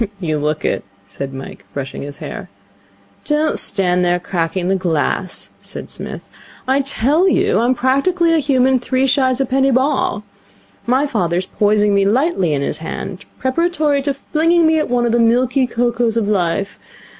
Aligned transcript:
'You 0.19 0.39
look 0.39 0.65
it,' 0.65 0.83
said 1.05 1.31
Mike, 1.31 1.63
brushing 1.75 2.01
his 2.01 2.17
hair. 2.17 2.49
'Don't 3.23 3.59
stand 3.59 4.03
there 4.03 4.19
cracking 4.19 4.67
the 4.67 4.75
glass,' 4.75 5.51
said 5.61 5.91
Psmith. 5.91 6.27
'I 6.67 6.81
tell 6.81 7.27
you 7.29 7.59
I 7.59 7.65
am 7.65 7.75
practically 7.75 8.33
a 8.33 8.39
human 8.39 8.79
three 8.79 9.05
shies 9.05 9.39
a 9.39 9.45
penny 9.45 9.69
ball. 9.69 10.23
My 10.87 11.05
father 11.05 11.37
is 11.37 11.45
poising 11.45 11.93
me 11.93 12.03
lightly 12.05 12.51
in 12.51 12.63
his 12.63 12.79
hand, 12.79 13.25
preparatory 13.37 14.01
to 14.01 14.15
flinging 14.15 14.65
me 14.65 14.79
at 14.79 14.89
one 14.89 15.05
of 15.05 15.11
the 15.11 15.19
milky 15.19 15.67
cocos 15.67 16.17
of 16.17 16.27
Life. 16.27 16.79